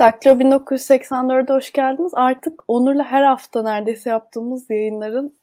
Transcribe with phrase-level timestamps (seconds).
[0.00, 2.12] Daktilo 1984'e hoş geldiniz.
[2.14, 5.38] Artık Onur'la her hafta neredeyse yaptığımız yayınların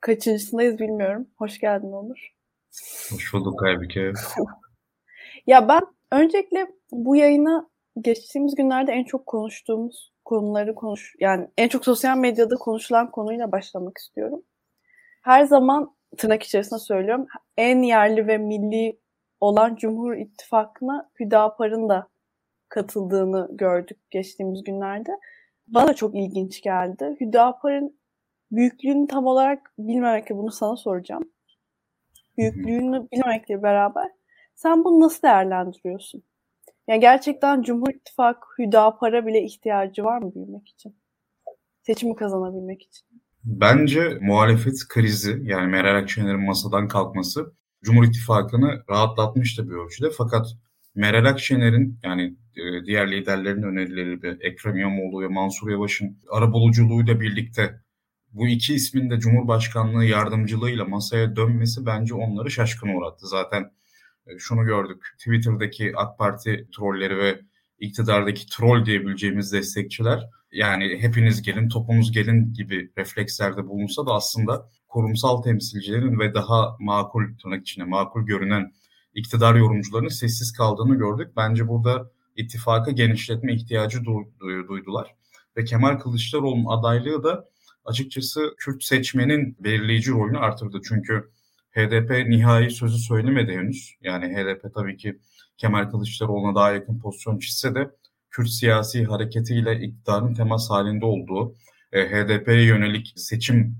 [0.00, 1.26] kaçıncısındayız bilmiyorum.
[1.38, 2.32] Hoş geldin Onur.
[3.10, 4.12] Hoş bulduk Aybüke.
[5.46, 5.80] ya ben
[6.12, 7.68] öncelikle bu yayına
[8.00, 13.98] geçtiğimiz günlerde en çok konuştuğumuz konuları konuş yani en çok sosyal medyada konuşulan konuyla başlamak
[13.98, 14.42] istiyorum.
[15.22, 19.00] Her zaman tırnak içerisinde söylüyorum en yerli ve milli
[19.40, 22.11] olan Cumhur İttifakı'na Hüdapar'ın da
[22.72, 25.10] katıldığını gördük geçtiğimiz günlerde.
[25.66, 27.16] Bana çok ilginç geldi.
[27.20, 27.96] Hüdapar'ın
[28.52, 31.24] büyüklüğünü tam olarak bilmemekle bunu sana soracağım.
[32.38, 34.10] Büyüklüğünü bilmemekle beraber
[34.54, 36.22] sen bunu nasıl değerlendiriyorsun?
[36.88, 40.96] Yani gerçekten Cumhur İttifakı Hüdapar'a bile ihtiyacı var mı büyümek için?
[41.82, 43.06] Seçimi kazanabilmek için.
[43.44, 50.10] Bence muhalefet krizi yani Meral Akşener'in masadan kalkması Cumhur İttifakı'nı rahatlatmıştı bir ölçüde.
[50.18, 50.46] Fakat
[50.94, 57.80] Meral Akşener'in yani e, diğer liderlerin önerileri Ekrem İmamoğlu ve Mansur Yavaş'ın arabuluculuğuyla birlikte
[58.32, 63.26] bu iki ismin de Cumhurbaşkanlığı yardımcılığıyla masaya dönmesi bence onları şaşkın uğrattı.
[63.26, 63.70] Zaten
[64.26, 65.02] e, şunu gördük.
[65.18, 67.40] Twitter'daki AK Parti trolleri ve
[67.78, 75.42] iktidardaki troll diyebileceğimiz destekçiler yani hepiniz gelin topumuz gelin gibi reflekslerde bulunsa da aslında kurumsal
[75.42, 78.72] temsilcilerin ve daha makul tırnak içinde makul görünen
[79.14, 81.28] iktidar yorumcularının sessiz kaldığını gördük.
[81.36, 84.04] Bence burada ittifaka genişletme ihtiyacı
[84.68, 85.14] duydular.
[85.56, 87.48] Ve Kemal Kılıçdaroğlu'nun adaylığı da
[87.84, 90.80] açıkçası Kürt seçmenin belirleyici rolünü artırdı.
[90.88, 91.30] Çünkü
[91.70, 93.94] HDP nihai sözü söylemedi henüz.
[94.00, 95.18] Yani HDP tabii ki
[95.56, 97.90] Kemal Kılıçdaroğlu'na daha yakın pozisyon çizse de
[98.30, 101.54] Kürt siyasi hareketiyle iktidarın temas halinde olduğu,
[101.92, 103.76] e, HDP'ye yönelik seçim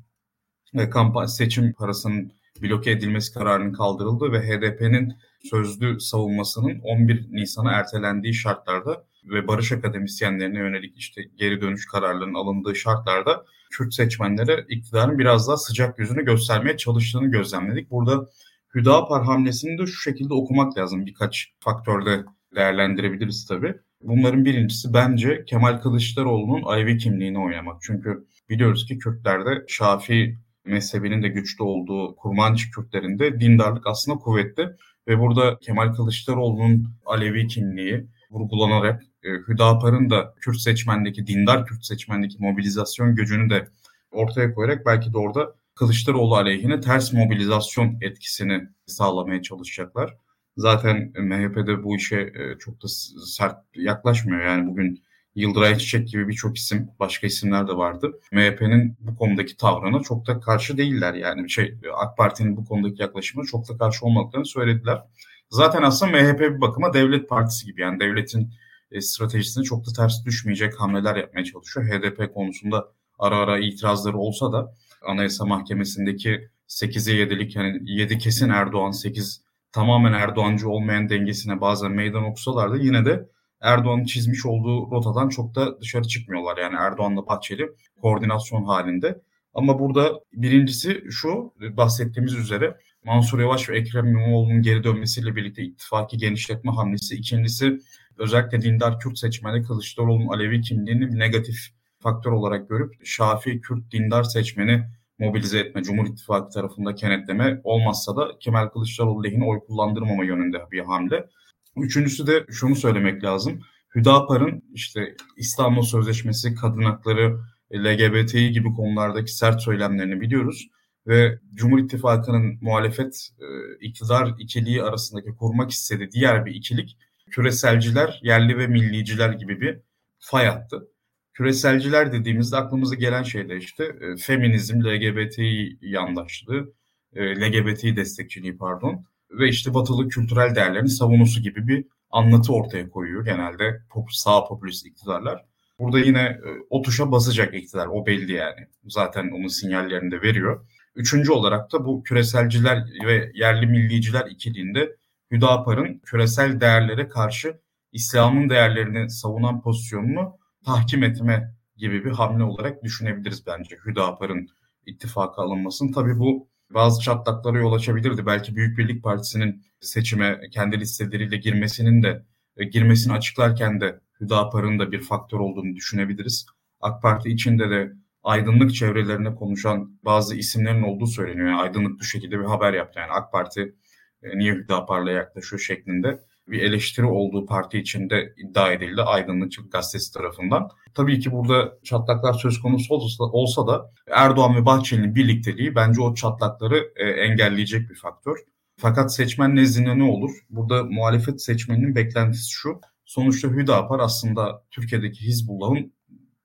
[0.74, 2.32] ve kampanya seçim parasının
[2.62, 5.12] bloke edilmesi kararının kaldırıldığı ve HDP'nin
[5.50, 12.76] sözlü savunmasının 11 Nisan'a ertelendiği şartlarda ve barış akademisyenlerine yönelik işte geri dönüş kararlarının alındığı
[12.76, 17.90] şartlarda Kürt seçmenlere iktidarın biraz daha sıcak yüzünü göstermeye çalıştığını gözlemledik.
[17.90, 18.28] Burada
[18.74, 21.06] Hüdapar hamlesini de şu şekilde okumak lazım.
[21.06, 22.24] Birkaç faktörde
[22.56, 23.74] değerlendirebiliriz tabii.
[24.00, 27.82] Bunların birincisi bence Kemal Kılıçdaroğlu'nun Ayvi kimliğini oynamak.
[27.82, 34.68] Çünkü biliyoruz ki Kürtlerde Şafii mezhebinin de güçlü olduğu Kurmancı Kürtlerinde dindarlık aslında kuvvetli.
[35.08, 42.36] Ve burada Kemal Kılıçdaroğlu'nun Alevi kimliği vurgulanarak e, Hüdapar'ın da Kürt seçmendeki, dindar Kürt seçmendeki
[42.38, 43.68] mobilizasyon gücünü de
[44.10, 50.16] ortaya koyarak belki de orada Kılıçdaroğlu aleyhine ters mobilizasyon etkisini sağlamaya çalışacaklar.
[50.56, 52.88] Zaten MHP'de bu işe e, çok da
[53.26, 54.44] sert yaklaşmıyor.
[54.44, 55.02] Yani bugün
[55.34, 58.20] Yıldıray Çiçek gibi birçok isim, başka isimler de vardı.
[58.32, 61.14] MHP'nin bu konudaki tavrına çok da karşı değiller.
[61.14, 65.02] Yani şey AK Parti'nin bu konudaki yaklaşımına çok da karşı olmadıklarını söylediler.
[65.50, 68.54] Zaten aslında MHP bir bakıma devlet partisi gibi yani devletin
[68.90, 71.86] e, stratejisine çok da ters düşmeyecek hamleler yapmaya çalışıyor.
[71.86, 72.88] HDP konusunda
[73.18, 74.74] ara ara itirazları olsa da
[75.06, 79.42] Anayasa Mahkemesi'ndeki 8'e 7'lik yani 7 kesin Erdoğan 8
[79.72, 83.28] tamamen Erdoğancı olmayan dengesine bazen meydan okusalar da yine de
[83.62, 86.56] Erdoğan'ın çizmiş olduğu rotadan çok da dışarı çıkmıyorlar.
[86.56, 87.68] Yani Erdoğan'la Bahçeli
[88.02, 89.20] koordinasyon halinde.
[89.54, 96.16] Ama burada birincisi şu bahsettiğimiz üzere Mansur Yavaş ve Ekrem İmamoğlu'nun geri dönmesiyle birlikte ittifaki
[96.16, 97.14] genişletme hamlesi.
[97.14, 97.78] İkincisi
[98.18, 101.56] özellikle dindar Kürt seçmeni Kılıçdaroğlu'nun Alevi kimliğini negatif
[101.98, 104.84] faktör olarak görüp Şafii Kürt dindar seçmeni
[105.18, 110.80] mobilize etme, Cumhur İttifakı tarafında kenetleme olmazsa da Kemal Kılıçdaroğlu lehine oy kullandırmama yönünde bir
[110.80, 111.28] hamle.
[111.76, 113.60] Üçüncüsü de şunu söylemek lazım.
[113.94, 117.40] Hüdapar'ın işte İstanbul Sözleşmesi, kadın hakları,
[117.74, 120.68] LGBTİ gibi konulardaki sert söylemlerini biliyoruz.
[121.06, 123.46] Ve Cumhur İttifakı'nın muhalefet e,
[123.86, 126.98] iktidar ikiliği arasındaki kurmak istediği diğer bir ikilik
[127.30, 129.80] küreselciler, yerli ve milliciler gibi bir
[130.18, 130.88] fay attı.
[131.32, 136.72] Küreselciler dediğimizde aklımıza gelen şey de işte e, feminizm, LGBTİ yandaşlığı,
[137.14, 143.24] e, LGBTİ destekçiliği pardon ve işte batılı kültürel değerlerin savunusu gibi bir anlatı ortaya koyuyor
[143.24, 145.44] genelde sağ popülist iktidarlar.
[145.78, 148.66] Burada yine e, o tuşa basacak iktidar o belli yani.
[148.84, 150.66] Zaten onun sinyallerini de veriyor.
[150.94, 154.96] Üçüncü olarak da bu küreselciler ve yerli milliciler ikiliğinde
[155.30, 157.60] Hüdapar'ın küresel değerlere karşı
[157.92, 164.48] İslam'ın değerlerini savunan pozisyonunu tahkim etme gibi bir hamle olarak düşünebiliriz bence Hüdapar'ın
[164.86, 165.92] ittifaka alınmasını.
[165.92, 168.26] Tabii bu bazı çatlaklara yol açabilirdi.
[168.26, 172.22] Belki Büyük Birlik Partisi'nin seçime kendi listeleriyle girmesinin de
[172.56, 176.46] e, girmesini açıklarken de Hüdapar'ın da bir faktör olduğunu düşünebiliriz.
[176.80, 177.92] AK Parti içinde de
[178.22, 181.48] aydınlık çevrelerine konuşan bazı isimlerin olduğu söyleniyor.
[181.48, 183.00] Yani aydınlık bu şekilde bir haber yaptı.
[183.00, 183.74] Yani AK Parti
[184.22, 186.20] e, niye Hüdapar'la yaklaşıyor şeklinde.
[186.48, 190.68] Bir eleştiri olduğu parti içinde iddia edildi Aydınlık Gazetesi tarafından.
[190.94, 196.14] Tabii ki burada çatlaklar söz konusu olsa, olsa da Erdoğan ve Bahçeli'nin birlikteliği bence o
[196.14, 198.36] çatlakları e, engelleyecek bir faktör.
[198.76, 200.30] Fakat seçmen nezdinde ne olur?
[200.50, 202.80] Burada muhalefet seçmeninin beklentisi şu.
[203.04, 205.92] Sonuçta Hüdapar aslında Türkiye'deki Hizbullah'ın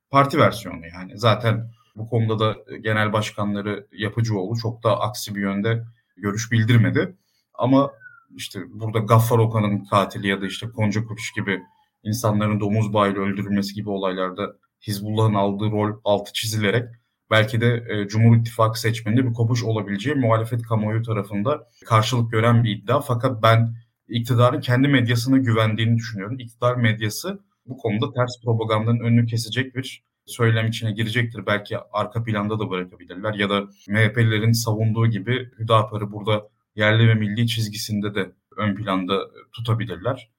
[0.10, 1.18] parti versiyonu yani.
[1.18, 5.84] Zaten bu konuda da genel başkanları Yapıcıoğlu çok da aksi bir yönde
[6.18, 7.16] görüş bildirmedi.
[7.54, 7.92] Ama
[8.36, 11.62] işte burada Gaffar Okan'ın katili ya da işte Konca Kuruş gibi
[12.04, 14.54] insanların domuz bağıyla öldürülmesi gibi olaylarda
[14.88, 16.86] Hizbullah'ın aldığı rol altı çizilerek
[17.32, 22.76] belki de e, Cumhur İttifakı seçmeninde bir kopuş olabileceği muhalefet kamuoyu tarafında karşılık gören bir
[22.76, 23.02] iddia.
[23.02, 23.76] Fakat ben
[24.08, 26.40] iktidarın kendi medyasına güvendiğini düşünüyorum.
[26.40, 31.46] İktidar medyası bu konuda ters propagandanın önünü kesecek bir söylem içine girecektir.
[31.46, 37.48] Belki arka planda da bırakabilirler ya da MHP'lilerin savunduğu gibi Hüdapar'ı burada yerli ve milli
[37.48, 39.20] çizgisinde de ön planda
[39.54, 40.32] tutabilirler.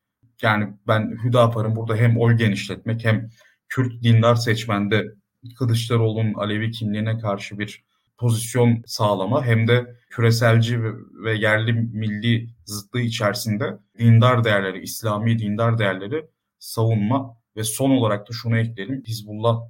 [0.43, 3.31] Yani ben Hüdapar'ın burada hem oy genişletmek hem
[3.69, 5.15] Kürt dindar seçmende
[5.59, 7.85] Kılıçdaroğlu'nun Alevi kimliğine karşı bir
[8.19, 10.83] pozisyon sağlama hem de küreselci
[11.25, 16.27] ve yerli milli zıtlığı içerisinde dindar değerleri, İslami dindar değerleri
[16.59, 19.03] savunma ve son olarak da şunu ekleyelim.
[19.07, 19.61] Hizbullah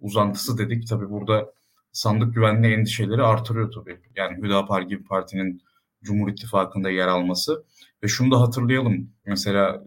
[0.00, 0.88] uzantısı dedik.
[0.88, 1.52] Tabii burada
[1.92, 4.00] sandık güvenliği endişeleri artırıyor tabii.
[4.16, 5.62] Yani Hüdapar gibi partinin
[6.02, 7.64] Cumhur İttifakı'nda yer alması.
[8.02, 9.10] Ve şunu da hatırlayalım.
[9.26, 9.84] Mesela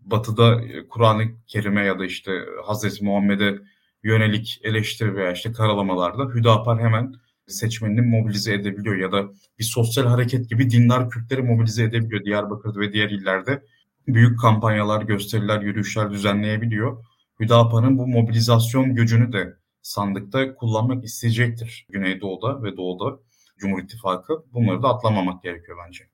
[0.00, 0.60] Batı'da
[0.90, 2.32] Kur'an-ı Kerim'e ya da işte
[2.64, 3.58] Hazreti Muhammed'e
[4.04, 7.14] yönelik eleştiri veya işte karalamalarda Hüdapar hemen
[7.46, 12.92] seçmenini mobilize edebiliyor ya da bir sosyal hareket gibi dindar Kürtleri mobilize edebiliyor Diyarbakır ve
[12.92, 13.62] diğer illerde.
[14.06, 17.04] Büyük kampanyalar, gösteriler, yürüyüşler düzenleyebiliyor.
[17.40, 23.18] Hüdapar'ın bu mobilizasyon gücünü de sandıkta kullanmak isteyecektir Güneydoğu'da ve Doğu'da
[23.62, 24.44] Cumhur İttifakı.
[24.52, 26.04] Bunları da atlamamak gerekiyor bence.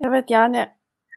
[0.00, 0.68] Evet yani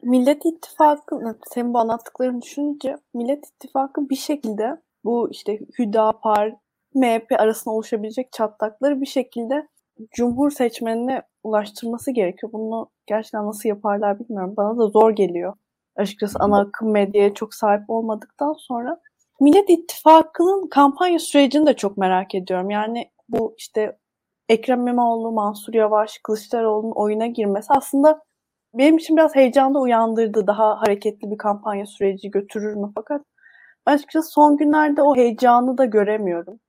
[0.04, 6.56] Millet İttifakı, senin bu anlattıklarını düşününce Millet İttifakı bir şekilde bu işte Hüdapar,
[6.96, 9.68] MHP arasında oluşabilecek çatlakları bir şekilde
[10.12, 12.54] Cumhur seçmenine ulaştırması gerekiyor.
[12.54, 14.54] Bunu gerçekten nasıl yaparlar bilmiyorum.
[14.58, 15.54] Bana da zor geliyor.
[15.96, 19.02] Açıkçası ana akım medyaya çok sahip olmadıktan sonra.
[19.40, 22.70] Millet İttifakı'nın kampanya sürecini de çok merak ediyorum.
[22.70, 23.98] Yani bu işte
[24.50, 28.22] Ekrem İmamoğlu, Mansur Yavaş, Kılıçdaroğlu'nun oyuna girmesi aslında
[28.74, 30.48] benim için biraz heyecanlı uyandırdı.
[30.48, 32.92] Daha hareketli bir kampanya süreci götürür mü?
[32.96, 33.22] Fakat
[33.86, 36.60] açıkçası son günlerde o heyecanı da göremiyorum.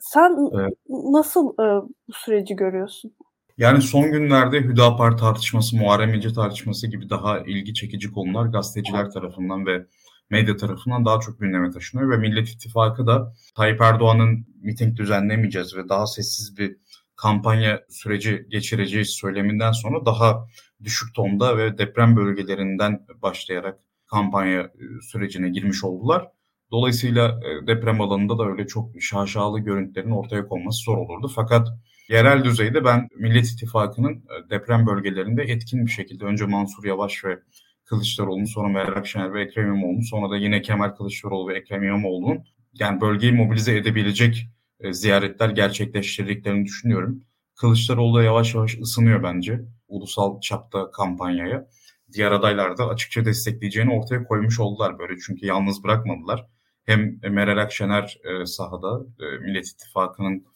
[0.00, 0.74] Sen evet.
[0.88, 1.64] nasıl e,
[2.08, 3.12] bu süreci görüyorsun?
[3.58, 9.66] Yani son günlerde Hüdapar tartışması, Muharrem İnce tartışması gibi daha ilgi çekici konular gazeteciler tarafından
[9.66, 9.86] ve
[10.30, 15.88] medya tarafından daha çok gündeme taşınıyor ve Millet İttifakı da Tayyip Erdoğan'ın miting düzenlemeyeceğiz ve
[15.88, 16.76] daha sessiz bir
[17.22, 20.46] kampanya süreci geçireceğiz söyleminden sonra daha
[20.84, 26.28] düşük tonda ve deprem bölgelerinden başlayarak kampanya e, sürecine girmiş oldular.
[26.70, 31.32] Dolayısıyla e, deprem alanında da öyle çok şaşalı görüntülerin ortaya konması zor olurdu.
[31.34, 31.68] Fakat
[32.08, 37.38] yerel düzeyde ben Millet İttifakı'nın e, deprem bölgelerinde etkin bir şekilde önce Mansur Yavaş ve
[37.84, 42.44] Kılıçdaroğlu'nun sonra Meral Akşener ve Ekrem İmamoğlu'nun sonra da yine Kemal Kılıçdaroğlu ve Ekrem İmamoğlu'nun
[42.74, 44.48] yani bölgeyi mobilize edebilecek
[44.82, 47.24] e, ziyaretler gerçekleştirdiklerini düşünüyorum.
[47.56, 51.68] Kılıçdaroğlu da yavaş yavaş ısınıyor bence ulusal çapta kampanyaya.
[52.12, 56.46] Diğer adaylar da açıkça destekleyeceğini ortaya koymuş oldular böyle çünkü yalnız bırakmadılar.
[56.84, 60.46] Hem Meral Akşener e, sahada e, Millet İttifakı'nın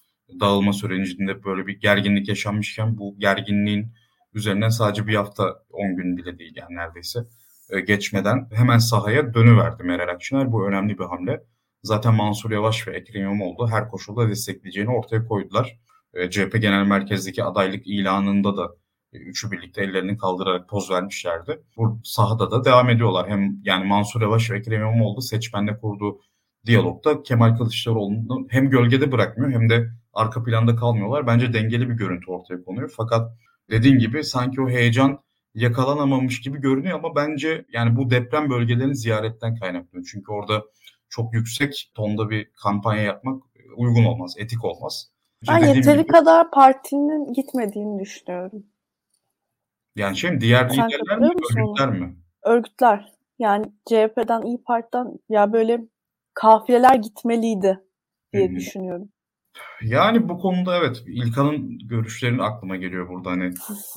[0.41, 3.93] dağılma sürecinde böyle bir gerginlik yaşanmışken bu gerginliğin
[4.35, 7.21] üzerinden sadece bir hafta 10 gün bile değil yani neredeyse
[7.87, 10.53] geçmeden hemen sahaya dönüverdi Meral Akşener.
[10.53, 11.43] Bu önemli bir hamle.
[11.87, 15.79] Zaten Mansur Yavaş ve Ekrem İmamoğlu her koşulda destekleyeceğini ortaya koydular.
[16.15, 18.71] E, CHP Genel Merkez'deki adaylık ilanında da
[19.13, 21.63] e, üçü birlikte ellerini kaldırarak poz vermişlerdi.
[21.77, 23.29] Bu sahada da devam ediyorlar.
[23.29, 26.21] Hem yani Mansur Yavaş ve Ekrem İmamoğlu seçmenle kurduğu
[26.67, 31.27] diyalogda Kemal Kılıçdaroğlu'nu hem gölgede bırakmıyor hem de arka planda kalmıyorlar.
[31.27, 32.93] Bence dengeli bir görüntü ortaya konuyor.
[32.97, 33.33] Fakat
[33.71, 35.19] dediğin gibi sanki o heyecan
[35.55, 40.09] yakalanamamış gibi görünüyor ama bence yani bu deprem bölgelerini ziyaretten kaynaklanıyor.
[40.13, 40.65] Çünkü orada
[41.09, 43.43] çok yüksek tonda bir kampanya yapmak
[43.77, 45.11] uygun olmaz, etik olmaz.
[45.49, 48.67] Ben yeteri gibi, kadar partinin gitmediğini düşünüyorum.
[49.97, 52.17] Yani şey mi, diğer Sen liderler mi, örgütler mi?
[52.43, 53.13] Örgütler.
[53.39, 55.81] Yani CHP'den, İyi Parti'den ya böyle
[56.35, 57.81] kafileler gitmeliydi
[58.33, 58.57] diye hmm.
[58.57, 59.09] düşünüyorum.
[59.83, 63.55] Yani bu konuda evet İlkan'ın görüşlerin aklıma geliyor burada hani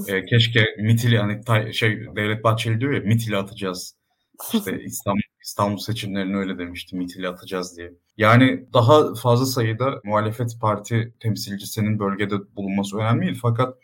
[0.08, 3.96] e, keşke Mitili hani tay, şey Devlet Bahçeli diyor ya Mitili atacağız.
[4.54, 5.22] İşte İstanbul
[5.60, 7.94] İstanbul seçimlerini öyle demişti Mitili atacağız diye.
[8.18, 13.78] Yani daha fazla sayıda muhalefet parti temsilcisinin bölgede bulunması önemli değil fakat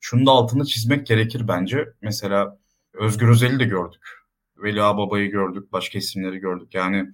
[0.00, 1.88] şunu da altını çizmek gerekir bence.
[2.02, 2.58] Mesela
[2.92, 4.02] Özgür Özel'i de gördük.
[4.56, 6.74] Veli Ağababa'yı gördük, başka isimleri gördük.
[6.74, 7.06] Yani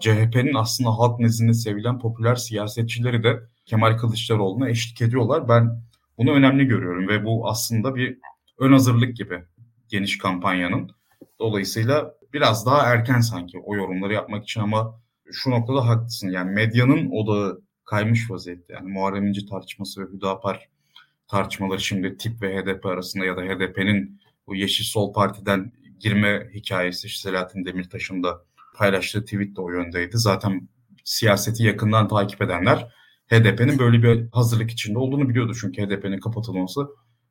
[0.00, 5.48] CHP'nin aslında halk nezdinde sevilen popüler siyasetçileri de Kemal Kılıçdaroğlu'na eşlik ediyorlar.
[5.48, 5.82] Ben
[6.18, 8.18] bunu önemli görüyorum ve bu aslında bir
[8.58, 9.44] ön hazırlık gibi
[9.88, 10.90] geniş kampanyanın.
[11.38, 15.00] Dolayısıyla biraz daha erken sanki o yorumları yapmak için ama
[15.32, 16.28] şu noktada haklısın.
[16.28, 18.72] Yani medyanın odağı kaymış vaziyette.
[18.72, 20.68] Yani Muharrem İnce tartışması ve Hüdapar
[21.28, 27.06] tartışmaları şimdi TİP ve HDP arasında ya da HDP'nin bu Yeşil Sol Parti'den girme hikayesi
[27.06, 28.44] işte Selahattin Demirtaş'ın da
[28.76, 30.18] paylaştığı tweet de o yöndeydi.
[30.18, 30.68] Zaten
[31.04, 32.92] siyaseti yakından takip edenler
[33.26, 35.52] HDP'nin böyle bir hazırlık içinde olduğunu biliyordu.
[35.60, 36.86] Çünkü HDP'nin kapatılması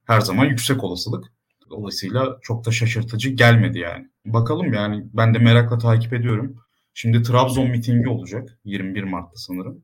[0.06, 1.35] her zaman yüksek olasılık.
[1.69, 4.10] Dolayısıyla çok da şaşırtıcı gelmedi yani.
[4.25, 6.55] Bakalım yani ben de merakla takip ediyorum.
[6.93, 9.84] Şimdi Trabzon mitingi olacak 21 Mart'ta sanırım.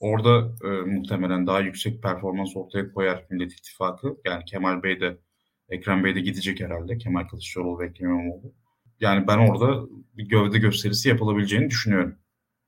[0.00, 4.16] Orada e, muhtemelen daha yüksek performans ortaya koyar Millet İttifakı.
[4.24, 5.18] Yani Kemal Bey de
[5.68, 6.98] Ekrem Bey de gidecek herhalde.
[6.98, 8.54] Kemal Kılıçdaroğlu ve Ekrem İmamoğlu.
[9.00, 12.18] Yani ben orada bir gövde gösterisi yapılabileceğini düşünüyorum.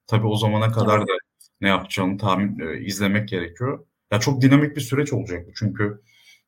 [0.06, 1.12] Tabii o zamana kadar da
[1.60, 3.86] ne yapacağını tahmin e, izlemek gerekiyor.
[4.12, 5.52] Ya çok dinamik bir süreç olacak bu.
[5.54, 6.00] Çünkü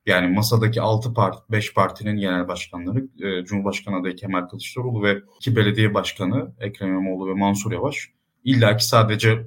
[0.06, 5.56] yani masadaki 6 parti, 5 partinin genel başkanları e, Cumhurbaşkanı adayı Kemal Kılıçdaroğlu ve iki
[5.56, 8.10] belediye başkanı Ekrem İmamoğlu ve Mansur Yavaş
[8.44, 9.46] illaki sadece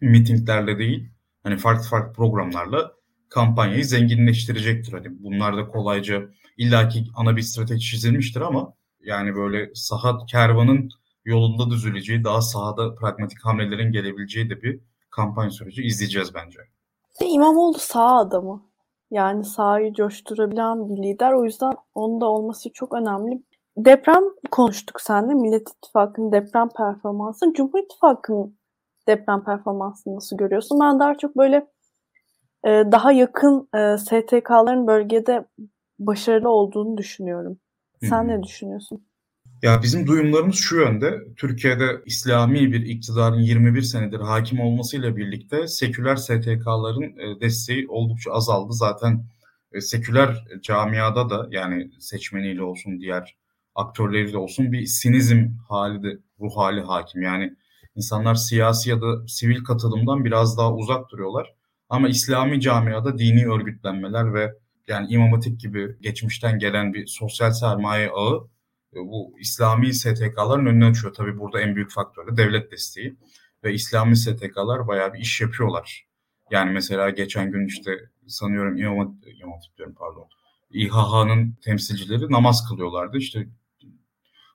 [0.00, 1.10] mitinglerle değil
[1.42, 2.92] hani farklı farklı programlarla
[3.28, 4.92] kampanyayı zenginleştirecektir.
[4.92, 6.22] Hani bunlar da kolayca
[6.56, 10.90] illaki ana bir strateji çizilmiştir ama yani böyle saha kervanın
[11.24, 16.58] yolunda düzüleceği, daha sahada pragmatik hamlelerin gelebileceği de bir kampanya süreci izleyeceğiz bence.
[17.20, 18.65] İmamoğlu sağ adamı.
[19.10, 21.32] Yani sahayı coşturabilen bir lider.
[21.32, 23.42] O yüzden onun da olması çok önemli.
[23.76, 25.34] Deprem konuştuk seninle.
[25.34, 27.52] Millet İttifakı'nın deprem performansı.
[27.52, 28.58] Cumhur İttifakı'nın
[29.08, 30.80] deprem performansını nasıl görüyorsun?
[30.80, 31.66] Ben daha çok böyle
[32.64, 35.44] e, daha yakın e, STK'ların bölgede
[35.98, 37.58] başarılı olduğunu düşünüyorum.
[38.00, 38.28] Sen Hı-hı.
[38.28, 39.06] ne düşünüyorsun?
[39.62, 41.24] Ya bizim duyumlarımız şu yönde.
[41.36, 48.72] Türkiye'de İslami bir iktidarın 21 senedir hakim olmasıyla birlikte seküler STK'ların e, desteği oldukça azaldı.
[48.72, 49.24] Zaten
[49.72, 53.36] e, seküler camiada da yani seçmeniyle olsun diğer
[53.74, 57.22] aktörleriyle olsun bir sinizm hali de ruh hali hakim.
[57.22, 57.56] Yani
[57.94, 61.54] insanlar siyasi ya da sivil katılımdan biraz daha uzak duruyorlar.
[61.88, 64.52] Ama İslami camiada dini örgütlenmeler ve
[64.88, 68.48] yani İmam Hatip gibi geçmişten gelen bir sosyal sermaye ağı
[69.00, 71.14] bu İslami STK'ların önüne açıyor.
[71.14, 73.16] Tabii burada en büyük faktör de devlet desteği.
[73.64, 76.06] Ve İslami STK'lar bayağı bir iş yapıyorlar.
[76.50, 77.90] Yani mesela geçen gün işte
[78.26, 80.28] sanıyorum İmam, İmam diyorum pardon.
[80.70, 83.18] İHH'nın temsilcileri namaz kılıyorlardı.
[83.18, 83.48] İşte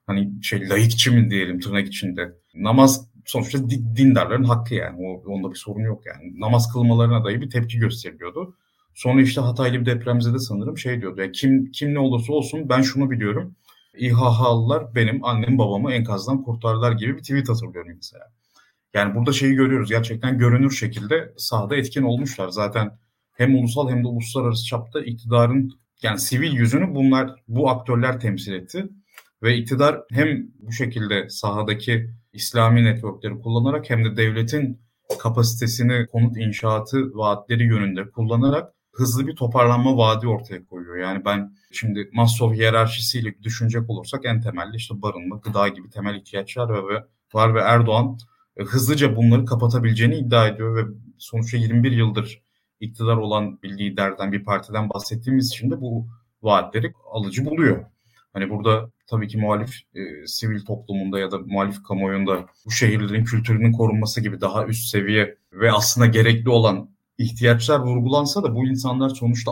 [0.08, 2.34] hani şey laikçi mi diyelim tırnak içinde.
[2.56, 5.08] Namaz sonuçta dindarların hakkı yani.
[5.08, 6.40] O, onda bir sorun yok yani.
[6.40, 8.56] Namaz kılmalarına dahi bir tepki gösteriliyordu.
[8.94, 11.22] Sonra işte Hataylı bir depremzede sanırım şey diyordu.
[11.22, 13.56] Ya kim kim ne olursa olsun ben şunu biliyorum.
[14.02, 18.26] İHH'lılar benim annem babamı enkazdan kurtardılar gibi bir tweet hatırlıyorum mesela.
[18.94, 19.90] Yani burada şeyi görüyoruz.
[19.90, 22.50] Gerçekten görünür şekilde sahada etkin olmuşlar.
[22.50, 23.00] Zaten
[23.32, 25.72] hem ulusal hem de uluslararası çapta iktidarın
[26.04, 28.90] yani sivil yüzünü bunlar bu aktörler temsil etti.
[29.44, 34.82] Ve iktidar hem bu şekilde sahadaki İslami networkleri kullanarak hem de devletin
[35.20, 40.98] kapasitesini konut inşaatı vaatleri yönünde kullanarak hızlı bir toparlanma vaadi ortaya koyuyor.
[40.98, 46.90] Yani ben şimdi Maslow hiyerarşisiyle düşünecek olursak en temelli işte barınma, gıda gibi temel ihtiyaçlar
[46.90, 48.18] ve var ve Erdoğan
[48.58, 52.42] e, hızlıca bunları kapatabileceğini iddia ediyor ve sonuçta 21 yıldır
[52.80, 56.08] iktidar olan bir liderden, bir partiden bahsettiğimiz için de bu
[56.42, 57.86] vaatleri alıcı buluyor.
[58.34, 63.72] Hani burada tabii ki muhalif e, sivil toplumunda ya da muhalif kamuoyunda bu şehirlerin kültürünün
[63.72, 66.90] korunması gibi daha üst seviye ve aslında gerekli olan
[67.22, 69.52] ihtiyaçlar vurgulansa da bu insanlar sonuçta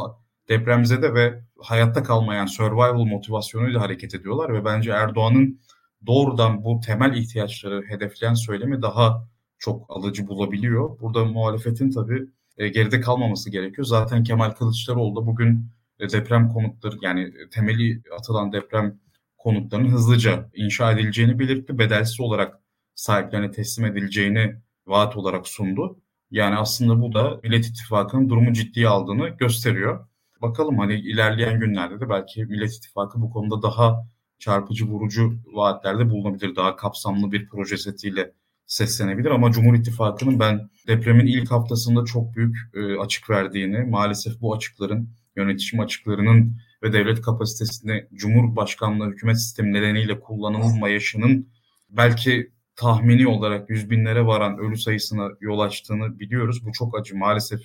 [0.50, 5.60] depremzede ve hayatta kalmayan survival motivasyonuyla hareket ediyorlar ve bence Erdoğan'ın
[6.08, 9.28] doğrudan bu temel ihtiyaçları hedefleyen söylemi daha
[9.60, 11.00] çok alıcı bulabiliyor.
[11.00, 12.26] Burada muhalefetin tabii
[12.58, 13.86] e, geride kalmaması gerekiyor.
[13.86, 15.66] Zaten Kemal Kılıçdaroğlu da bugün
[16.00, 19.00] e, deprem konutları yani temeli atılan deprem
[19.38, 21.80] konutlarının hızlıca inşa edileceğini belirtti.
[21.80, 22.60] Bedelsiz olarak
[22.96, 24.56] sahiplerine teslim edileceğini
[24.88, 26.00] vaat olarak sundu.
[26.32, 30.08] Yani aslında bu da Millet İttifakı'nın durumu ciddiye aldığını gösteriyor.
[30.42, 34.06] Bakalım hani ilerleyen günlerde de belki Millet İttifakı bu konuda daha
[34.40, 36.56] çarpıcı vurucu vaatlerde bulunabilir.
[36.56, 38.34] Daha kapsamlı bir proje setiyle
[38.66, 44.56] seslenebilir ama Cumhur İttifakı'nın ben depremin ilk haftasında çok büyük e, açık verdiğini, maalesef bu
[44.56, 51.48] açıkların, yönetişim açıklarının ve devlet kapasitesinde Cumhurbaşkanlığı hükümet sistemi nedeniyle kullanılmayışının
[51.90, 56.66] belki tahmini olarak yüz binlere varan ölü sayısına yol açtığını biliyoruz.
[56.66, 57.18] Bu çok acı.
[57.18, 57.62] Maalesef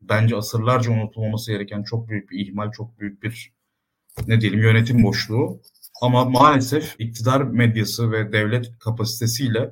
[0.00, 3.52] bence asırlarca unutulmaması gereken çok büyük bir ihmal, çok büyük bir
[4.26, 5.60] ne diyelim yönetim boşluğu.
[6.02, 9.70] Ama maalesef iktidar medyası ve devlet kapasitesiyle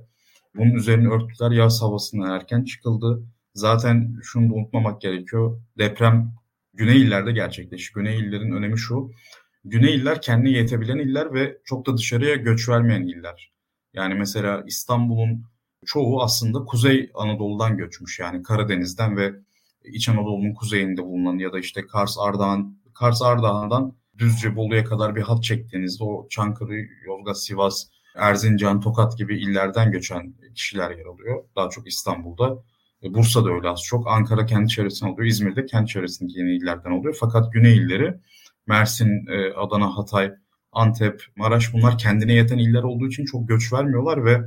[0.57, 3.23] bunun üzerine örtüler yaz havasına erken çıkıldı.
[3.55, 5.61] Zaten şunu da unutmamak gerekiyor.
[5.79, 6.35] Deprem
[6.75, 7.95] Güney illerde gerçekleşti.
[7.95, 9.11] Güney illerin önemi şu.
[9.65, 13.54] Güney iller kendine yetebilen iller ve çok da dışarıya göç vermeyen iller.
[13.95, 15.45] Yani mesela İstanbul'un
[15.87, 18.19] çoğu aslında Kuzey Anadolu'dan göçmüş.
[18.19, 19.33] Yani Karadeniz'den ve
[19.85, 25.23] İç Anadolu'nun kuzeyinde bulunan ya da işte Kars Ardahan Kars Ardahan'dan Düzce Bolu'ya kadar bir
[25.23, 27.87] hat çektiğinizde o Çankırı, Yozgat, Sivas,
[28.17, 31.45] Erzincan, Tokat gibi illerden göçen kişiler yer alıyor.
[31.57, 32.63] Daha çok İstanbul'da.
[33.03, 34.09] E, Bursa'da öyle az çok.
[34.09, 35.29] Ankara kendi çevresinden oluyor.
[35.29, 37.17] İzmir'de kendi çevresindeki yeni illerden oluyor.
[37.21, 38.15] Fakat güney illeri
[38.67, 40.33] Mersin, e, Adana, Hatay,
[40.75, 44.41] Antep, Maraş bunlar kendine yeten iller olduğu için çok göç vermiyorlar ve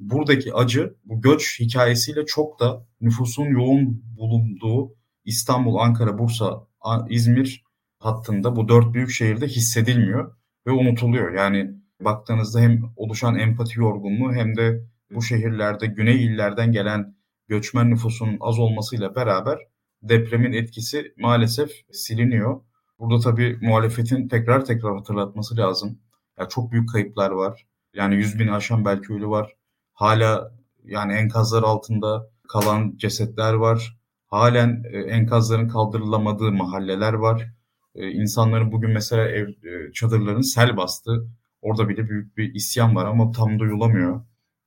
[0.00, 6.66] buradaki acı bu göç hikayesiyle çok da nüfusun yoğun bulunduğu İstanbul, Ankara, Bursa,
[7.08, 7.64] İzmir
[7.98, 10.34] hattında bu dört büyük şehirde hissedilmiyor
[10.66, 11.34] ve unutuluyor.
[11.34, 14.84] Yani baktığınızda hem oluşan empati yorgunluğu hem de
[15.14, 17.16] bu şehirlerde güney illerden gelen
[17.48, 19.58] göçmen nüfusun az olmasıyla beraber
[20.02, 22.60] depremin etkisi maalesef siliniyor.
[23.00, 25.98] Burada tabii muhalefetin tekrar tekrar hatırlatması lazım.
[26.38, 27.66] Yani çok büyük kayıplar var.
[27.94, 29.56] Yani 100 bin aşan belki ölü var.
[29.92, 30.52] Hala
[30.84, 33.98] yani enkazlar altında kalan cesetler var.
[34.26, 37.48] Halen e, enkazların kaldırılamadığı mahalleler var.
[37.94, 41.28] E, insanların bugün mesela ev e, çadırların sel bastı.
[41.62, 44.24] Orada bile büyük bir isyan var ama tam duyulamıyor.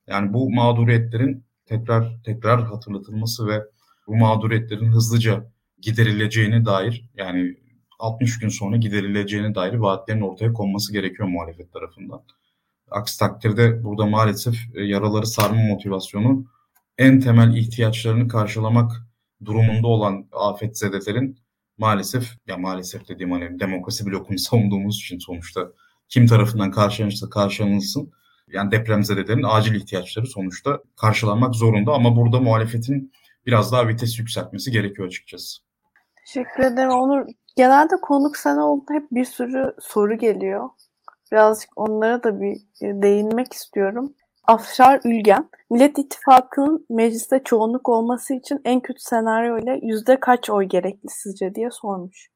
[0.08, 3.64] Yani bu mağduriyetlerin tekrar tekrar hatırlatılması ve
[4.08, 7.63] bu mağduriyetlerin hızlıca giderileceğine dair yani
[8.04, 12.22] 60 gün sonra giderileceğine dair vaatlerin ortaya konması gerekiyor muhalefet tarafından.
[12.92, 16.46] Aksi takdirde burada maalesef e, yaraları sarma motivasyonu
[16.98, 18.92] en temel ihtiyaçlarını karşılamak
[19.46, 21.38] durumunda olan afetzedelerin
[21.78, 25.72] maalesef ya maalesef dediğim hani demokrasi blokunu savunduğumuz için sonuçta
[26.10, 28.12] kim tarafından karşılanırsa karşılanılsın
[28.48, 33.12] yani depremzedelerin acil ihtiyaçları sonuçta karşılanmak zorunda ama burada muhalefetin
[33.46, 35.62] biraz daha vites yükseltmesi gerekiyor açıkçası.
[36.26, 37.26] Teşekkür ederim Onur.
[37.56, 40.70] Genelde konuk sen olduğunda hep bir sürü soru geliyor.
[41.32, 44.14] Birazcık onlara da bir değinmek istiyorum.
[44.48, 50.66] Afşar Ülgen, Millet İttifakı'nın mecliste çoğunluk olması için en kötü senaryo ile yüzde kaç oy
[50.66, 52.30] gerekli sizce diye sormuş.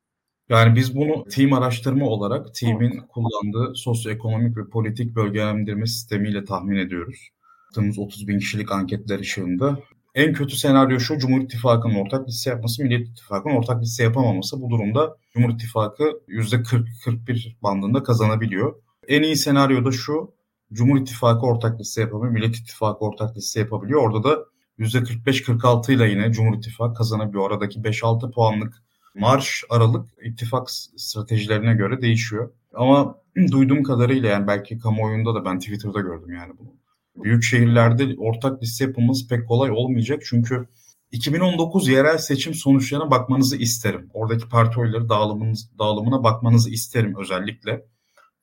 [0.50, 7.30] Yani biz bunu team araştırma olarak team'in kullandığı sosyoekonomik ve politik bölgelendirme sistemiyle tahmin ediyoruz.
[7.66, 9.80] Yaptığımız 30 bin kişilik anketler ışığında.
[10.18, 14.62] En kötü senaryo şu, Cumhur İttifakı'nın ortak liste yapması, Millet İttifakı'nın ortak liste yapamaması.
[14.62, 18.76] Bu durumda Cumhur İttifakı %40-41 bandında kazanabiliyor.
[19.08, 20.34] En iyi senaryo da şu,
[20.74, 24.02] Cumhur İttifakı ortak liste yapabiliyor, Millet İttifakı ortak liste yapabiliyor.
[24.02, 24.46] Orada da
[24.80, 27.52] %45-46 ile yine Cumhur İttifakı kazanabiliyor.
[27.52, 28.74] Aradaki 5-6 puanlık
[29.16, 32.52] marş aralık ittifak stratejilerine göre değişiyor.
[32.74, 33.16] Ama
[33.52, 36.87] duyduğum kadarıyla yani belki kamuoyunda da ben Twitter'da gördüm yani bunu.
[37.24, 40.68] Büyük şehirlerde ortak liste yapılması pek kolay olmayacak çünkü
[41.12, 44.10] 2019 yerel seçim sonuçlarına bakmanızı isterim.
[44.14, 47.86] Oradaki parti oyları dağılımına bakmanızı isterim özellikle.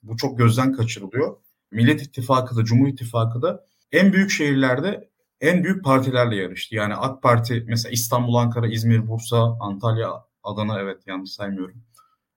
[0.02, 1.36] Bu çok gözden kaçırılıyor.
[1.70, 5.10] Millet İttifakı da Cumhur İttifakı da en büyük şehirlerde
[5.40, 6.74] en büyük partilerle yarıştı.
[6.74, 11.82] Yani AK Parti mesela İstanbul, Ankara, İzmir, Bursa, Antalya, Adana evet yanlış saymıyorum.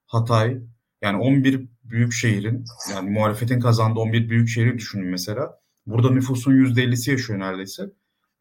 [0.05, 0.57] Hatay
[1.01, 5.59] yani 11 büyük şehrin yani muhalefetin kazandığı 11 büyük şehri düşünün mesela.
[5.87, 7.83] Burada nüfusun %50'si yaşıyor neredeyse.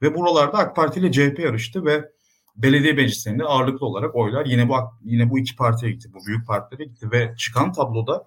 [0.02, 2.10] Ve buralarda AK Parti ile CHP yarıştı ve
[2.56, 6.08] belediye meclislerinde ağırlıklı olarak oylar yine bu yine bu iki partiye gitti.
[6.14, 8.24] Bu büyük partilere gitti ve çıkan tabloda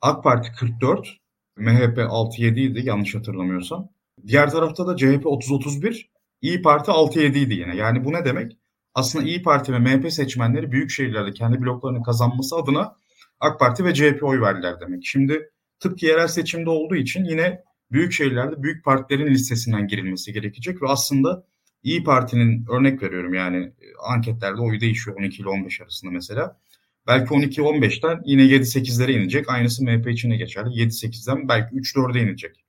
[0.00, 1.08] AK Parti 44,
[1.56, 3.88] MHP 6-7 idi yanlış hatırlamıyorsam.
[4.26, 6.06] Diğer tarafta da CHP 30-31,
[6.42, 7.76] İyi Parti 6-7 idi yine.
[7.76, 8.56] Yani bu ne demek?
[8.94, 12.96] aslında İyi Parti ve MHP seçmenleri büyük şehirlerde kendi bloklarını kazanması adına
[13.40, 15.06] AK Parti ve CHP oy verdiler demek.
[15.06, 15.50] Şimdi
[15.80, 21.44] tıpkı yerel seçimde olduğu için yine büyük şehirlerde büyük partilerin listesinden girilmesi gerekecek ve aslında
[21.82, 23.72] İyi Parti'nin örnek veriyorum yani
[24.08, 26.60] anketlerde oyu değişiyor 12 ile 15 arasında mesela.
[27.06, 29.50] Belki 12-15'ten yine 7-8'lere inecek.
[29.50, 30.68] Aynısı MHP için de geçerli.
[30.68, 32.64] 7-8'den belki 3-4'e inecek.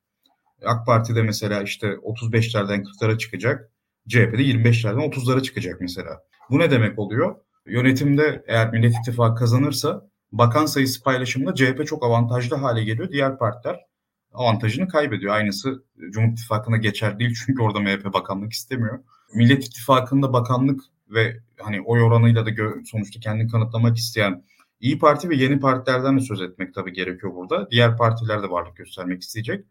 [0.66, 3.72] AK Parti'de mesela işte 35'lerden 40'lara çıkacak.
[4.08, 6.20] CHP'de 25'lerden 30'lara çıkacak mesela.
[6.50, 7.36] Bu ne demek oluyor?
[7.66, 13.12] Yönetimde eğer Millet İttifakı kazanırsa bakan sayısı paylaşımında CHP çok avantajlı hale geliyor.
[13.12, 13.89] Diğer partiler
[14.34, 15.34] avantajını kaybediyor.
[15.34, 19.00] Aynısı Cumhur İttifakı'na geçer değil çünkü orada MHP bakanlık istemiyor.
[19.34, 22.50] Millet İttifakı'nda bakanlık ve hani oy oranıyla da
[22.86, 24.44] sonuçta kendini kanıtlamak isteyen
[24.80, 27.72] İyi Parti ve yeni partilerden de söz etmek tabii gerekiyor burada.
[27.72, 29.66] Diğer partiler de varlık göstermek isteyecek.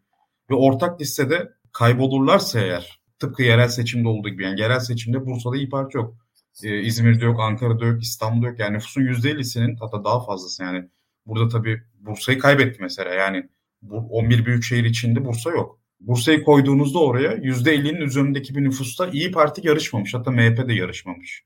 [0.49, 4.43] Ve ortak listede kaybolurlarsa eğer tıpkı yerel seçimde olduğu gibi.
[4.43, 6.15] Yani yerel seçimde Bursa'da İyi Parti yok.
[6.63, 8.59] Ee, İzmir'de yok, Ankara'da yok, İstanbul'da yok.
[8.59, 10.89] Yani nüfusun %50'sinin hatta daha fazlası yani.
[11.25, 13.13] Burada tabii Bursa'yı kaybetti mesela.
[13.13, 13.49] Yani
[13.91, 15.79] 11 büyük şehir içinde Bursa yok.
[15.99, 20.13] Bursa'yı koyduğunuzda oraya %50'nin üzerindeki bir nüfusta İyi Parti yarışmamış.
[20.13, 21.43] Hatta MHP de yarışmamış.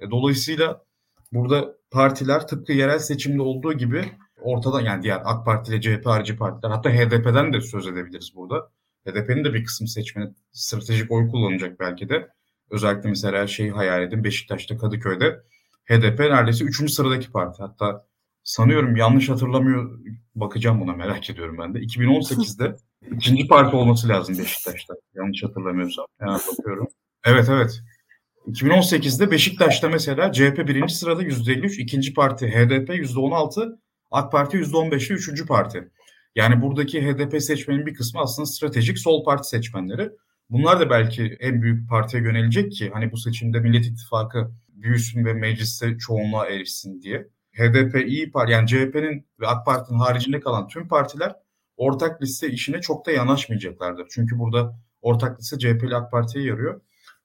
[0.00, 0.84] E, dolayısıyla
[1.32, 4.04] burada partiler tıpkı yerel seçimde olduğu gibi
[4.40, 8.70] ortadan yani diğer AK Parti ile CHP harici partiler hatta HDP'den de söz edebiliriz burada.
[9.06, 12.28] HDP'nin de bir kısım seçmeni stratejik oy kullanacak belki de.
[12.70, 15.40] Özellikle mesela şeyi hayal edin Beşiktaş'ta Kadıköy'de
[15.84, 16.92] HDP neredeyse 3.
[16.92, 17.62] sıradaki parti.
[17.62, 18.06] Hatta
[18.44, 20.00] sanıyorum yanlış hatırlamıyor
[20.34, 21.78] bakacağım buna merak ediyorum ben de.
[21.78, 22.76] 2018'de
[23.16, 24.94] ikinci parti olması lazım Beşiktaş'ta.
[25.14, 26.06] Yanlış hatırlamıyorsam.
[26.20, 26.86] Yani bakıyorum.
[27.24, 27.80] Evet evet.
[28.46, 33.78] 2018'de Beşiktaş'ta mesela CHP birinci sırada %53, ikinci parti HDP %16,
[34.10, 35.88] AK Parti %15'li üçüncü parti.
[36.34, 40.10] Yani buradaki HDP seçmenin bir kısmı aslında stratejik sol parti seçmenleri.
[40.50, 45.32] Bunlar da belki en büyük partiye yönelecek ki hani bu seçimde Millet İttifakı büyüsün ve
[45.32, 47.28] mecliste çoğunluğa erişsin diye.
[47.52, 51.36] HDP, İyi Parti yani CHP'nin ve AK Parti'nin haricinde kalan tüm partiler
[51.76, 54.06] ortak liste işine çok da yanaşmayacaklardır.
[54.10, 56.80] Çünkü burada ortak liste CHP ile AK Parti'ye yarıyor.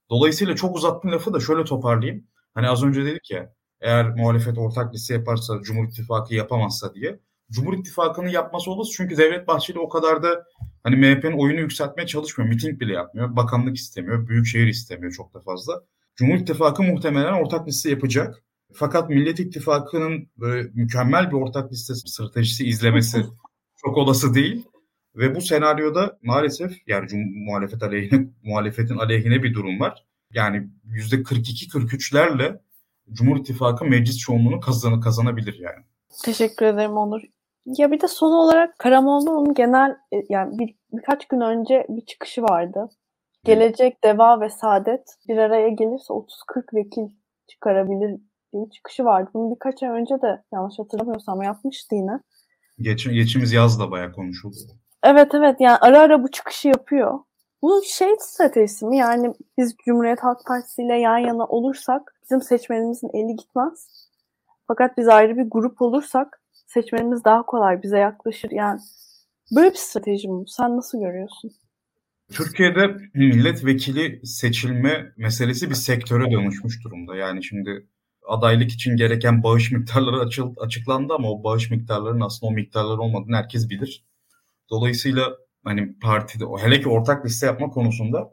[0.09, 2.27] Dolayısıyla çok uzattım lafı da şöyle toparlayayım.
[2.53, 7.19] Hani az önce dedik ya eğer muhalefet ortak liste yaparsa Cumhur İttifakı yapamazsa diye.
[7.51, 10.45] Cumhur İttifakı'nın yapması olmaz çünkü Devlet Bahçeli o kadar da
[10.83, 12.49] hani MHP'nin oyunu yükseltmeye çalışmıyor.
[12.49, 13.35] Miting bile yapmıyor.
[13.35, 14.27] Bakanlık istemiyor.
[14.27, 15.81] Büyükşehir istemiyor çok da fazla.
[16.15, 18.43] Cumhur İttifakı muhtemelen ortak liste yapacak.
[18.79, 23.25] Fakat Millet İttifakı'nın böyle mükemmel bir ortak liste stratejisi izlemesi
[23.77, 24.65] çok olası değil.
[25.15, 27.07] Ve bu senaryoda maalesef yani
[27.47, 30.05] muhalefet aleyhine, muhalefetin aleyhine bir durum var.
[30.33, 32.59] Yani %42-43'lerle
[33.11, 35.83] Cumhur İttifakı meclis çoğunluğunu kazanı kazanabilir yani.
[36.23, 37.21] Teşekkür ederim Onur.
[37.65, 42.41] Ya bir de son olarak Karamollaoğlu'nun genel e, yani bir, birkaç gün önce bir çıkışı
[42.41, 42.89] vardı.
[43.43, 47.15] Gelecek, Deva ve Saadet bir araya gelirse 30-40 vekil
[47.47, 48.19] çıkarabilir
[48.53, 49.29] diye çıkışı vardı.
[49.33, 52.19] Bunu birkaç ay önce de yanlış hatırlamıyorsam yapmıştı yine.
[52.79, 54.55] Geç, geçimiz yaz da bayağı konuşuldu.
[55.03, 57.19] Evet evet yani ara ara bu çıkışı yapıyor.
[57.61, 58.97] Bu şey stratejisi mi?
[58.97, 64.07] Yani biz Cumhuriyet Halk Partisi ile yan yana olursak bizim seçmenimizin eli gitmez.
[64.67, 68.51] Fakat biz ayrı bir grup olursak seçmenimiz daha kolay bize yaklaşır.
[68.51, 68.79] Yani
[69.55, 70.43] böyle bir strateji mi?
[70.47, 71.51] Sen nasıl görüyorsun?
[72.31, 77.15] Türkiye'de milletvekili seçilme meselesi bir sektöre dönüşmüş durumda.
[77.15, 77.87] Yani şimdi
[78.27, 83.35] adaylık için gereken bağış miktarları açıl, açıklandı ama o bağış miktarlarının aslında o miktarlar olmadığını
[83.35, 84.03] herkes bilir.
[84.69, 88.29] Dolayısıyla hani partide hele ki ortak liste yapma konusunda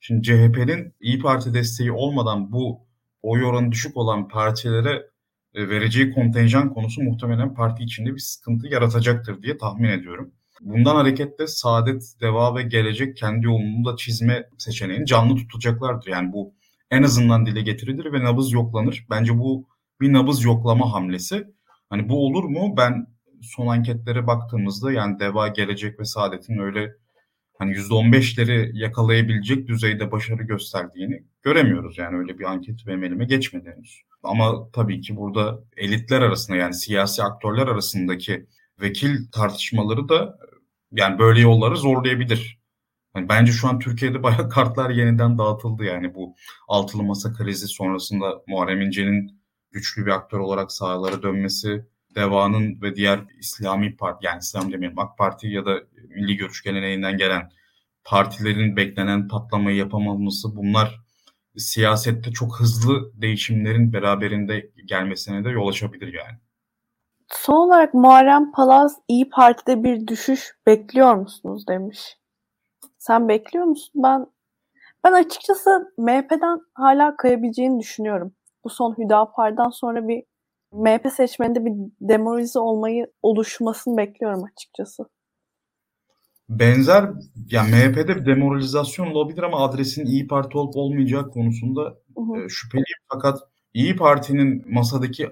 [0.00, 2.80] şimdi CHP'nin İyi Parti desteği olmadan bu
[3.22, 5.10] oy oranı düşük olan partilere
[5.54, 10.32] e, vereceği kontenjan konusu muhtemelen parti içinde bir sıkıntı yaratacaktır diye tahmin ediyorum.
[10.60, 16.10] Bundan hareketle Saadet, Deva ve Gelecek kendi yolunu da çizme seçeneğini canlı tutacaklardır.
[16.10, 16.54] Yani bu
[16.90, 19.06] en azından dile getirilir ve nabız yoklanır.
[19.10, 19.68] Bence bu
[20.00, 21.46] bir nabız yoklama hamlesi.
[21.90, 22.74] Hani bu olur mu?
[22.76, 23.06] Ben
[23.42, 26.94] son anketlere baktığımızda yani Deva, Gelecek ve Saadet'in öyle
[27.58, 31.98] hani %15'leri yakalayabilecek düzeyde başarı gösterdiğini göremiyoruz.
[31.98, 34.02] Yani öyle bir anket benim elime geçmedi henüz.
[34.22, 38.46] Ama tabii ki burada elitler arasında yani siyasi aktörler arasındaki
[38.80, 40.38] vekil tartışmaları da
[40.92, 42.59] yani böyle yolları zorlayabilir.
[43.16, 46.34] Yani bence şu an Türkiye'de bayağı kartlar yeniden dağıtıldı yani bu
[46.68, 53.20] altılı masa krizi sonrasında Muharrem İnce'nin güçlü bir aktör olarak sahalara dönmesi, Deva'nın ve diğer
[53.38, 57.50] İslami parti yani İslam demeyelim AK Parti ya da Milli Görüş geleneğinden gelen
[58.04, 61.00] partilerin beklenen patlamayı yapamaması bunlar
[61.56, 66.38] siyasette çok hızlı değişimlerin beraberinde gelmesine de yol açabilir yani.
[67.28, 72.19] Son olarak Muharrem Palaz İyi Parti'de bir düşüş bekliyor musunuz demiş.
[73.00, 73.92] Sen bekliyor musun?
[73.94, 74.26] Ben
[75.04, 78.32] ben açıkçası MHP'den hala kayabileceğini düşünüyorum.
[78.64, 80.22] Bu son Hüdapar'dan sonra bir
[80.72, 85.04] MHP seçmeninde bir demoralize olmayı oluşmasını bekliyorum açıkçası.
[86.48, 87.10] Benzer
[87.50, 91.82] yani MHP'de bir demoralizasyon olabilir ama adresin İyi Parti olup olmayacağı konusunda
[92.16, 92.44] hı hı.
[92.44, 92.84] E, şüpheliyim.
[93.12, 93.38] Fakat
[93.74, 95.30] İyi Parti'nin masadaki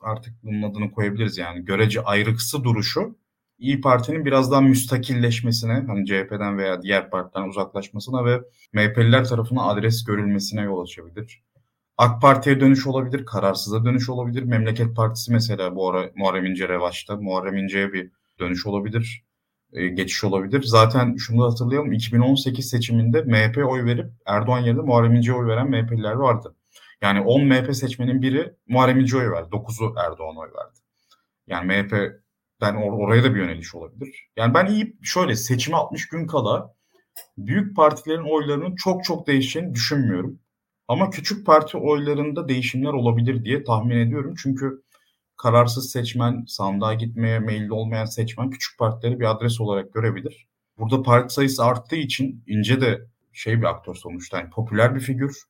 [0.00, 3.16] artık bunun adını koyabiliriz yani görece ayrıksı duruşu
[3.58, 8.40] İyi Parti'nin biraz daha müstakilleşmesine, hani CHP'den veya diğer partilerden uzaklaşmasına ve
[8.72, 11.42] MHP'liler tarafından adres görülmesine yol açabilir.
[11.98, 14.42] AK Parti'ye dönüş olabilir, kararsıza dönüş olabilir.
[14.42, 17.16] Memleket Partisi mesela bu ara Muharrem İnce revaçta.
[17.16, 19.24] Muharrem İnce'ye bir dönüş olabilir,
[19.72, 20.62] e, geçiş olabilir.
[20.62, 25.70] Zaten şunu da hatırlayalım, 2018 seçiminde MHP oy verip Erdoğan yerine Muharrem İnce'ye oy veren
[25.70, 26.54] MHP'liler vardı.
[27.02, 30.78] Yani 10 MHP seçmenin biri Muharrem İnce'ye oy verdi, 9'u Erdoğan oy verdi.
[31.46, 32.20] Yani MHP
[32.60, 34.28] ben or- oraya da bir yöneliş olabilir.
[34.36, 36.74] Yani ben iyi şöyle seçime 60 gün kala
[37.38, 40.40] büyük partilerin oylarının çok çok değişeceğini düşünmüyorum.
[40.88, 44.34] Ama küçük parti oylarında değişimler olabilir diye tahmin ediyorum.
[44.42, 44.82] Çünkü
[45.36, 50.48] kararsız seçmen, sandığa gitmeye meyilli olmayan seçmen küçük partileri bir adres olarak görebilir.
[50.78, 53.00] Burada parti sayısı arttığı için İnce de
[53.32, 54.38] şey bir aktör sonuçta.
[54.38, 55.42] Yani popüler bir figür.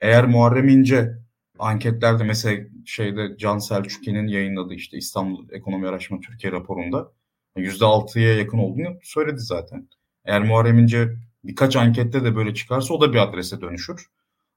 [0.00, 1.18] Eğer Muharrem İnce
[1.58, 7.12] anketlerde mesela şeyde Can Selçuk'un yayınladığı işte İstanbul Ekonomi Araştırma Türkiye raporunda
[7.56, 9.88] %6'ya yakın olduğunu söyledi zaten.
[10.24, 11.08] Eğer Muharrem İnce
[11.44, 14.06] birkaç ankette de böyle çıkarsa o da bir adrese dönüşür.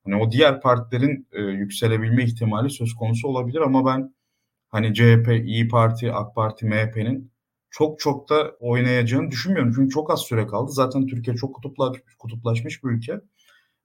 [0.03, 4.15] Hani o diğer partilerin e, yükselebilme ihtimali söz konusu olabilir ama ben
[4.69, 7.31] hani CHP, İyi Parti, AK Parti, MHP'nin
[7.69, 9.73] çok çok da oynayacağını düşünmüyorum.
[9.75, 10.71] Çünkü çok az süre kaldı.
[10.71, 13.21] Zaten Türkiye çok kutuplaşmış, kutuplaşmış bir ülke.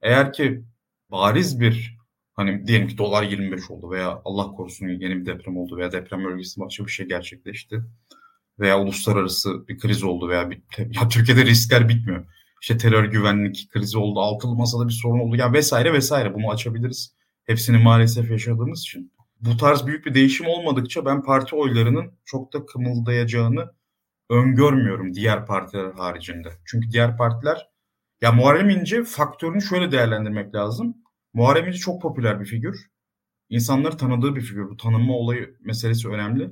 [0.02, 0.64] Eğer ki
[1.10, 1.95] bariz bir
[2.36, 6.24] hani diyelim ki dolar 25 oldu veya Allah korusun yeni bir deprem oldu veya deprem
[6.24, 7.82] bölgesinde başka bir şey gerçekleşti
[8.58, 12.26] veya uluslararası bir kriz oldu veya bir, ya Türkiye'de riskler bitmiyor.
[12.62, 17.16] İşte terör güvenlik krizi oldu, altılı masada bir sorun oldu ya vesaire vesaire bunu açabiliriz.
[17.44, 19.12] Hepsini maalesef yaşadığımız için.
[19.40, 23.72] Bu tarz büyük bir değişim olmadıkça ben parti oylarının çok da kımıldayacağını
[24.30, 26.48] öngörmüyorum diğer partiler haricinde.
[26.64, 27.68] Çünkü diğer partiler
[28.20, 30.96] ya Muharrem İnce faktörünü şöyle değerlendirmek lazım.
[31.36, 32.90] Muharrem İnce çok popüler bir figür.
[33.48, 34.68] İnsanları tanıdığı bir figür.
[34.70, 36.50] Bu tanınma olayı meselesi önemli.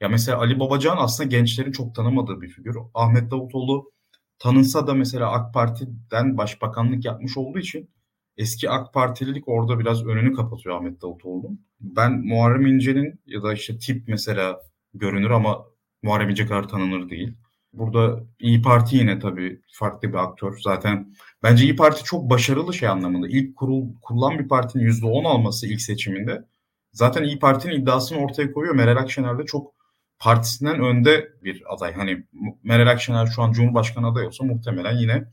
[0.00, 2.76] Ya mesela Ali Babacan aslında gençlerin çok tanımadığı bir figür.
[2.94, 3.92] Ahmet Davutoğlu
[4.38, 7.90] tanınsa da mesela AK Parti'den başbakanlık yapmış olduğu için
[8.36, 11.66] eski AK Partililik orada biraz önünü kapatıyor Ahmet Davutoğlu'nun.
[11.80, 14.60] Ben Muharrem İnce'nin ya da işte tip mesela
[14.94, 15.64] görünür ama
[16.02, 17.34] Muharrem İnce kadar tanınır değil.
[17.72, 20.58] Burada İyi Parti yine tabii farklı bir aktör.
[20.64, 23.28] Zaten bence İyi Parti çok başarılı şey anlamında.
[23.28, 26.44] İlk kurul, kurulan bir partinin %10 alması ilk seçiminde.
[26.92, 28.74] Zaten İyi Parti'nin iddiasını ortaya koyuyor.
[28.74, 29.74] Meral Akşener de çok
[30.18, 31.94] partisinden önde bir aday.
[31.94, 32.26] Hani
[32.62, 35.24] Meral Akşener şu an Cumhurbaşkanı adayı olsa muhtemelen yine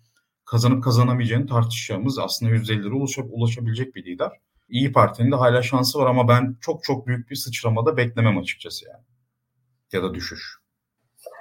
[0.46, 4.32] kazanıp kazanamayacağını tartışacağımız aslında %50'lere ulaşab ulaşabilecek bir lider.
[4.70, 8.86] İyi Parti'nin de hala şansı var ama ben çok çok büyük bir sıçramada beklemem açıkçası
[8.86, 9.04] yani.
[9.92, 10.58] Ya da düşüş.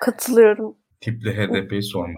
[0.01, 0.77] Katılıyorum.
[1.05, 2.14] Tipli HDP'yi sorma.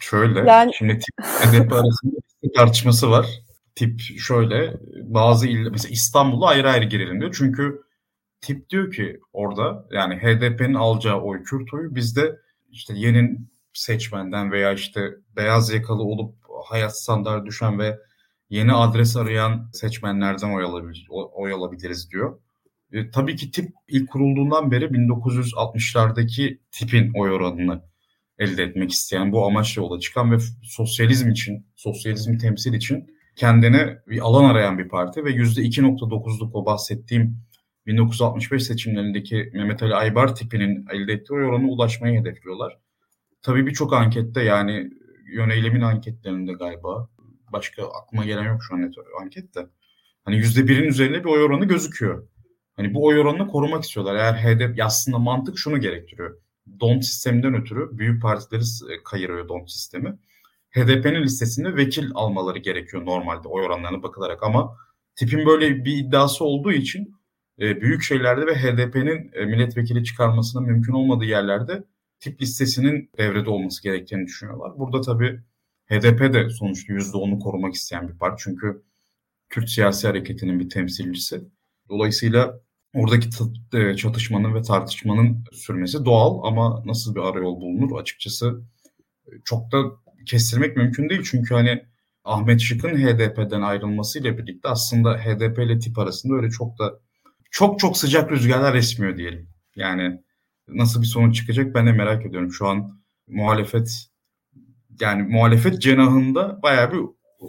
[0.00, 0.72] Şöyle, yani...
[0.78, 3.26] şimdi tip HDP arasında bir tartışması var.
[3.74, 7.34] Tip şöyle, bazı il, mesela İstanbul'a ayrı ayrı girelim diyor.
[7.38, 7.82] Çünkü
[8.40, 12.36] tip diyor ki orada yani HDP'nin alacağı oy Kürt oyu bizde
[12.70, 13.38] işte yeni
[13.72, 17.98] seçmenden veya işte beyaz yakalı olup hayat standartı düşen ve
[18.50, 22.40] yeni adres arayan seçmenlerden oy, alabilir, oy alabiliriz diyor.
[22.92, 27.82] E, tabii ki tip ilk kurulduğundan beri 1960'lardaki tipin oy oranını
[28.38, 34.20] elde etmek isteyen, bu amaçla yola çıkan ve sosyalizm için, sosyalizmi temsil için kendine bir
[34.20, 37.36] alan arayan bir parti ve %2.9'luk o bahsettiğim
[37.86, 42.78] 1965 seçimlerindeki Mehmet Ali Aybar tipinin elde ettiği oy oranına ulaşmayı hedefliyorlar.
[43.42, 44.90] Tabii birçok ankette yani
[45.32, 47.08] yöneylemin anketlerinde galiba
[47.52, 49.66] başka aklıma gelen yok şu an net ankette.
[50.24, 52.28] Hani yüzde birin üzerinde bir oy oranı gözüküyor.
[52.76, 54.14] Hani bu oy oranını korumak istiyorlar.
[54.14, 56.40] Eğer HDP aslında mantık şunu gerektiriyor.
[56.80, 60.18] DONT sisteminden ötürü büyük partileri e, kayırıyor DONT sistemi.
[60.70, 64.76] HDP'nin listesinde vekil almaları gerekiyor normalde oy oranlarına bakılarak ama
[65.16, 67.16] tipin böyle bir iddiası olduğu için
[67.60, 71.84] e, büyük şeylerde ve HDP'nin e, milletvekili çıkarmasının mümkün olmadığı yerlerde
[72.20, 74.78] tip listesinin devrede olması gerektiğini düşünüyorlar.
[74.78, 75.40] Burada tabii
[75.86, 78.42] HDP de sonuçta %10'u korumak isteyen bir parti.
[78.44, 78.82] Çünkü
[79.48, 81.40] Kürt siyasi hareketinin bir temsilcisi.
[81.88, 82.60] Dolayısıyla
[82.94, 83.28] oradaki
[83.74, 88.62] e, çatışmanın ve tartışmanın sürmesi doğal ama nasıl bir arayol bulunur açıkçası
[89.44, 89.78] çok da
[90.26, 91.22] kestirmek mümkün değil.
[91.30, 91.84] Çünkü hani
[92.24, 97.00] Ahmet Şık'ın HDP'den ayrılmasıyla birlikte aslında HDP ile tip arasında öyle çok da
[97.50, 99.48] çok çok sıcak rüzgarlar esmiyor diyelim.
[99.76, 100.22] Yani
[100.68, 102.52] nasıl bir sonuç çıkacak ben de merak ediyorum.
[102.52, 104.08] Şu an muhalefet
[105.00, 107.00] yani muhalefet cenahında bayağı bir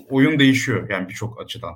[0.09, 1.75] oyun değişiyor yani birçok açıdan.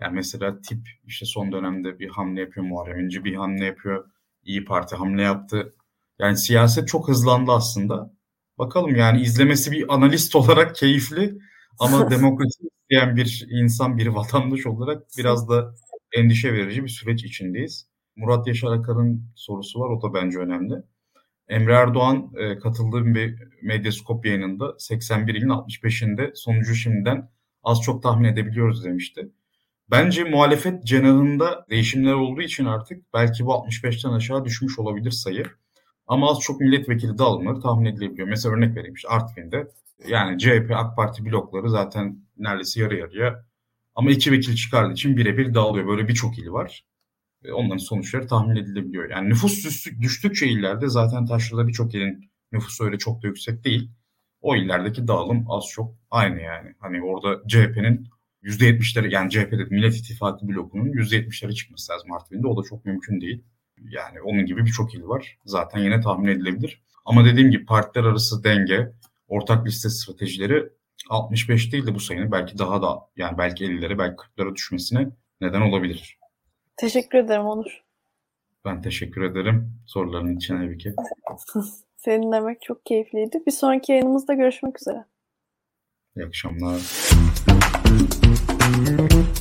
[0.00, 4.10] Yani mesela tip işte son dönemde bir hamle yapıyor Muharrem İnce bir hamle yapıyor.
[4.42, 5.74] İyi Parti hamle yaptı.
[6.18, 8.12] Yani siyaset çok hızlandı aslında.
[8.58, 11.38] Bakalım yani izlemesi bir analist olarak keyifli
[11.78, 15.74] ama demokrasi isteyen bir insan, bir vatandaş olarak biraz da
[16.16, 17.88] endişe verici bir süreç içindeyiz.
[18.16, 19.90] Murat Yaşar Akar'ın sorusu var.
[19.90, 20.74] O da bence önemli.
[21.48, 27.30] Emre Erdoğan e, katıldığı bir Medyaskop yayınında 81 ilin 65'inde sonucu şimdiden
[27.62, 29.32] az çok tahmin edebiliyoruz demişti.
[29.90, 35.44] Bence muhalefet cenahında değişimler olduğu için artık belki bu 65'ten aşağı düşmüş olabilir sayı.
[36.06, 38.28] Ama az çok milletvekili dağılımları tahmin edilebiliyor.
[38.28, 39.68] Mesela örnek vereyim işte Artvin'de
[40.08, 43.44] yani CHP, AK Parti blokları zaten neredeyse yarı yarıya
[43.94, 45.86] ama iki vekil çıkardığı için birebir dağılıyor.
[45.86, 46.84] Böyle birçok il var.
[47.52, 49.10] Onların sonuçları tahmin edilebiliyor.
[49.10, 49.64] Yani nüfus
[50.00, 53.90] düştükçe illerde zaten taşrada birçok ilin nüfusu öyle çok da yüksek değil.
[54.40, 56.74] O illerdeki dağılım az çok aynı yani.
[56.78, 58.08] Hani orada CHP'nin
[58.42, 62.46] %70'leri yani CHP'de Millet İttifakı blokunun %70'leri çıkması lazım Artvin'de.
[62.46, 63.42] O da çok mümkün değil.
[63.78, 65.38] Yani onun gibi birçok il var.
[65.44, 66.82] Zaten yine tahmin edilebilir.
[67.04, 68.92] Ama dediğim gibi partiler arası denge,
[69.28, 70.68] ortak liste stratejileri
[71.10, 75.08] 65 değil de bu sayının belki daha da yani belki 50'lere belki 40'lara düşmesine
[75.40, 76.18] neden olabilir.
[76.76, 77.84] Teşekkür ederim Onur.
[78.64, 80.94] Ben teşekkür ederim soruların için Ebike.
[81.96, 83.42] Senin demek çok keyifliydi.
[83.46, 85.04] Bir sonraki yayınımızda görüşmek üzere.
[86.16, 86.80] İyi akşamlar.
[87.86, 89.35] thank you